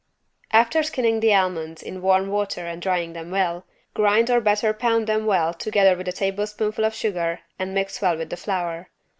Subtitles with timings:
[0.51, 5.05] After skinning the almonds in warm water and drying them well, grind or better pound
[5.05, 8.89] them well together with a tablespoonful of sugar and mix well with the flour.